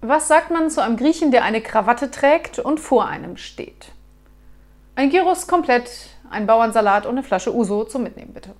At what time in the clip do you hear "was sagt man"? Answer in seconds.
0.00-0.70